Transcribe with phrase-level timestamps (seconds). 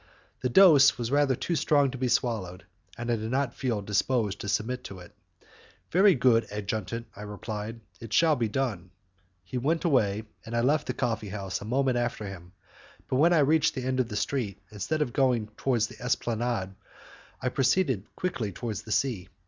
[0.39, 2.65] The dose was rather too strong to be swallowed,
[2.97, 5.13] and I did not feel disposed to submit to it.
[5.91, 8.89] "Very good, adjutant," I replied, "it shall be done."
[9.43, 12.53] He went away, and I left the coffee house a moment after him,
[13.07, 16.73] but when I reached the end of the street, instead of going towards the esplanade,
[17.39, 19.29] I proceeded quickly towards the sea.